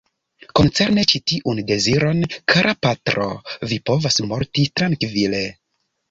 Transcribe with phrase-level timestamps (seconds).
[0.59, 3.27] Koncerne ĉi tiun deziron, kara patro,
[3.73, 5.43] vi povas morti trankvile.